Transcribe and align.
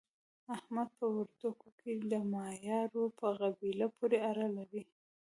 احمد 0.55 0.89
په 0.99 1.05
وردګو 1.15 1.69
کې 1.79 1.91
د 2.11 2.13
مایارو 2.33 3.03
په 3.19 3.27
قبیله 3.39 3.87
پورې 3.97 4.17
اړه 4.29 4.47
لري. 4.57 4.83